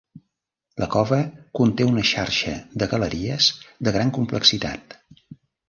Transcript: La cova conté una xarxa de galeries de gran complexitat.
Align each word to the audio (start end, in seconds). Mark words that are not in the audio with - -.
La 0.83 0.87
cova 0.95 1.19
conté 1.59 1.87
una 1.91 2.05
xarxa 2.13 2.55
de 2.85 2.89
galeries 2.95 3.53
de 3.89 3.97
gran 3.99 4.17
complexitat. 4.19 5.01